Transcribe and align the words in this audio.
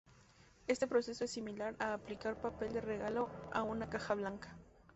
Este 0.67 0.87
proceso 0.87 1.25
es 1.25 1.29
similar 1.31 1.75
a 1.77 1.93
aplicar 1.93 2.41
papel 2.41 2.73
de 2.73 2.81
regalo 2.81 3.29
a 3.53 3.61
una 3.61 3.87
caja 3.87 4.15
blanca. 4.15 4.57